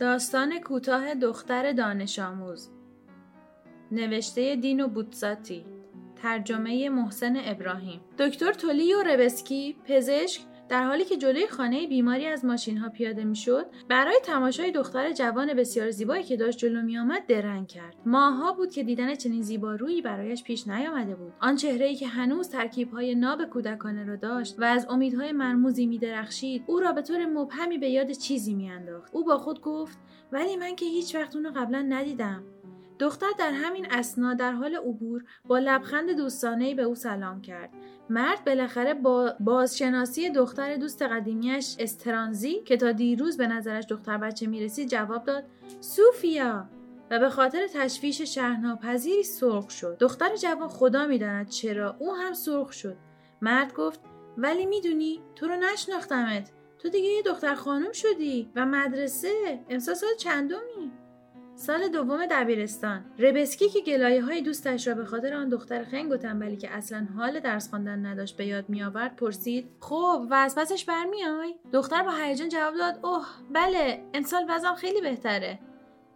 داستان 0.00 0.60
کوتاه 0.60 1.14
دختر 1.14 1.72
دانش 1.72 2.18
آموز 2.18 2.68
نوشته 3.92 4.56
دینو 4.56 4.88
بوتزاتی 4.88 5.64
ترجمه 6.22 6.88
محسن 6.88 7.36
ابراهیم. 7.36 8.00
دکتر 8.18 8.52
تولیو 8.52 9.02
ربسکی 9.02 9.76
پزشک 9.88 10.40
در 10.70 10.84
حالی 10.84 11.04
که 11.04 11.16
جلوی 11.16 11.46
خانه 11.46 11.86
بیماری 11.86 12.26
از 12.26 12.44
ماشین 12.44 12.78
ها 12.78 12.88
پیاده 12.88 13.24
می‌شد 13.24 13.66
برای 13.88 14.18
تماشای 14.24 14.72
دختر 14.72 15.12
جوان 15.12 15.54
بسیار 15.54 15.90
زیبایی 15.90 16.24
که 16.24 16.36
داشت 16.36 16.58
جلو 16.58 16.82
می 16.82 16.98
آمد 16.98 17.26
درنگ 17.26 17.66
کرد. 17.66 17.96
ماها 18.06 18.52
بود 18.52 18.72
که 18.72 18.82
دیدن 18.82 19.14
چنین 19.14 19.42
زیبارویی 19.42 20.02
برایش 20.02 20.42
پیش 20.42 20.68
نیامده 20.68 21.14
بود. 21.14 21.32
آن 21.40 21.56
چهره 21.56 21.86
ای 21.86 21.96
که 21.96 22.06
هنوز 22.06 22.48
ترکیب 22.48 22.90
های 22.90 23.14
ناب 23.14 23.44
کودکانه 23.44 24.04
را 24.04 24.16
داشت 24.16 24.58
و 24.58 24.64
از 24.64 24.86
امیدهای 24.90 25.32
مرموزی 25.32 25.86
می 25.86 25.98
درخشید 25.98 26.64
او 26.66 26.80
را 26.80 26.92
به 26.92 27.02
طور 27.02 27.26
مبهمی 27.26 27.78
به 27.78 27.88
یاد 27.88 28.10
چیزی 28.10 28.54
میانداخت. 28.54 29.14
او 29.14 29.24
با 29.24 29.38
خود 29.38 29.60
گفت 29.60 29.98
ولی 30.32 30.56
من 30.56 30.76
که 30.76 30.86
هیچ 30.86 31.14
وقت 31.14 31.36
اونو 31.36 31.50
قبلا 31.56 31.82
ندیدم. 31.82 32.44
دختر 33.00 33.30
در 33.38 33.50
همین 33.52 33.86
اسنا 33.90 34.34
در 34.34 34.52
حال 34.52 34.74
عبور 34.74 35.24
با 35.46 35.58
لبخند 35.58 36.10
دوستانه 36.16 36.74
به 36.74 36.82
او 36.82 36.94
سلام 36.94 37.40
کرد. 37.40 37.70
مرد 38.10 38.44
بالاخره 38.44 38.94
با 38.94 39.34
بازشناسی 39.40 40.30
دختر 40.30 40.76
دوست 40.76 41.02
قدیمیش 41.02 41.76
استرانزی 41.78 42.60
که 42.60 42.76
تا 42.76 42.92
دیروز 42.92 43.36
به 43.36 43.46
نظرش 43.46 43.84
دختر 43.88 44.18
بچه 44.18 44.46
می‌رسید 44.46 44.88
جواب 44.88 45.24
داد 45.24 45.44
سوفیا! 45.80 46.68
و 47.10 47.18
به 47.18 47.30
خاطر 47.30 47.66
تشویش 47.74 48.22
شهرناپذیری 48.22 49.22
سرخ 49.22 49.70
شد. 49.70 49.96
دختر 49.98 50.36
جوان 50.36 50.68
خدا 50.68 51.06
می‌داند 51.06 51.48
چرا 51.48 51.96
او 51.98 52.14
هم 52.14 52.32
سرخ 52.32 52.72
شد. 52.72 52.96
مرد 53.42 53.74
گفت 53.74 54.00
ولی 54.36 54.66
می‌دونی 54.66 55.20
تو 55.34 55.48
رو 55.48 55.56
نشناختمت. 55.56 56.50
تو 56.78 56.88
دیگه 56.88 57.08
یه 57.08 57.22
دختر 57.22 57.54
خانم 57.54 57.92
شدی 57.92 58.50
و 58.56 58.66
مدرسه 58.66 59.60
امسال 59.68 59.94
سال 59.94 60.10
چندمی؟ 60.18 60.92
سال 61.60 61.88
دوم 61.88 62.26
دبیرستان. 62.26 63.04
ربسکی 63.18 63.68
که 63.68 63.80
گلایه 63.80 64.24
های 64.24 64.42
دوستش 64.42 64.88
را 64.88 64.94
به 64.94 65.04
خاطر 65.04 65.34
آن 65.34 65.48
دختر 65.48 65.84
خنگ 65.84 66.12
و 66.12 66.16
تنبلی 66.16 66.56
که 66.56 66.70
اصلا 66.70 67.06
حال 67.16 67.40
درس 67.40 67.70
خواندن 67.70 68.06
نداشت 68.06 68.36
به 68.36 68.46
یاد 68.46 68.68
میآورد 68.68 69.16
پرسید 69.16 69.70
خب 69.80 70.26
و 70.30 70.34
از 70.34 70.54
پسش 70.54 70.84
برمیای 70.84 71.54
دختر 71.72 72.02
با 72.02 72.10
هیجان 72.10 72.48
جواب 72.48 72.74
داد 72.76 72.98
اوه 73.02 73.26
بله 73.52 74.04
امسال 74.14 74.46
وضعم 74.48 74.74
خیلی 74.74 75.00
بهتره. 75.00 75.58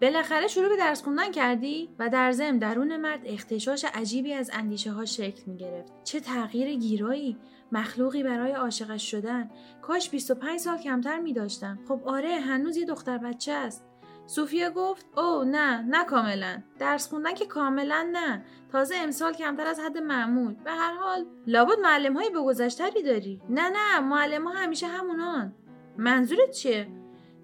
بالاخره 0.03 0.47
شروع 0.47 0.69
به 0.69 0.77
درس 0.77 1.03
خوندن 1.03 1.31
کردی 1.31 1.89
و 1.99 2.09
در 2.09 2.33
ضمن 2.33 2.59
درون 2.59 2.97
مرد 2.97 3.21
اختشاش 3.25 3.85
عجیبی 3.85 4.33
از 4.33 4.51
اندیشه 4.53 4.93
ها 4.93 5.05
شکل 5.05 5.43
می 5.47 5.57
گرفت 5.57 5.93
چه 6.05 6.21
تغییر 6.21 6.75
گیرایی! 6.75 7.39
مخلوقی 7.73 8.23
برای 8.23 8.53
عاشقش 8.53 9.11
شدن. 9.11 9.51
کاش 9.83 10.11
25 10.11 10.61
سال 10.61 10.79
کمتر 10.79 11.21
می 11.21 11.33
داشتم 11.33 11.79
خب 11.89 12.01
آره 12.05 12.41
هنوز 12.41 12.77
یه 12.77 12.87
دختر 12.87 13.19
بچه 13.19 13.53
است. 13.53 13.85
سوفیا 14.27 14.71
گفت 14.71 15.07
او 15.19 15.45
نه 15.45 15.83
نه 15.83 16.05
کاملا. 16.05 16.63
درس 16.79 17.09
خوندن 17.09 17.35
که 17.35 17.47
کاملا 17.47 18.09
نه. 18.13 18.45
تازه 18.73 18.97
امسال 18.97 19.33
کمتر 19.33 19.67
از 19.67 19.81
حد 19.81 19.99
معمول. 19.99 20.55
به 20.55 20.71
هر 20.71 20.95
حال 20.95 21.27
لابد 21.47 21.79
معلم 21.83 22.17
های 22.17 22.31
بگذشتری 22.31 23.03
داری. 23.03 23.41
نه 23.49 23.71
نه 23.71 24.01
معلم 24.01 24.49
ها 24.49 24.55
همیشه 24.55 24.87
همونان. 24.87 25.55
منظورت 25.99 26.51
چیه? 26.51 26.89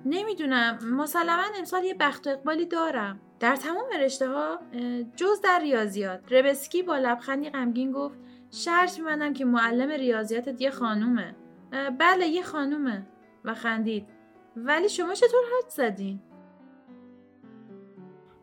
نمی‌دونم. 0.04 0.78
مسلما 0.82 1.42
امسال 1.58 1.84
یه 1.84 1.94
بخت 1.94 2.26
و 2.26 2.30
اقبالی 2.30 2.66
دارم. 2.66 3.20
در 3.40 3.56
تمام 3.56 3.88
رشته 4.00 4.28
ها 4.28 4.60
جز 5.16 5.40
در 5.40 5.58
ریاضیات. 5.58 6.32
ربسکی 6.32 6.82
با 6.82 6.98
لبخندی 6.98 7.50
غمگین 7.50 7.92
گفت 7.92 8.18
شرط 8.50 8.98
میبندم 8.98 9.32
که 9.32 9.44
معلم 9.44 9.90
ریاضیاتت 9.90 10.60
یه 10.60 10.70
خانومه. 10.70 11.36
بله 11.98 12.26
یه 12.26 12.42
خانومه. 12.42 13.06
و 13.44 13.54
خندید. 13.54 14.06
ولی 14.56 14.88
شما 14.88 15.14
چطور 15.14 15.40
حد 15.58 15.70
زدین؟ 15.70 16.20